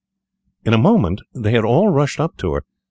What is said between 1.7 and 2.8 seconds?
rushed up to her.